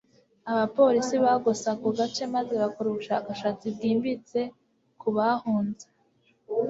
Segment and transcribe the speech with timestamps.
[0.51, 4.39] Abapolisi bagose ako gace maze bakora ubushakashatsi bwimbitse
[4.99, 5.87] ku bahunze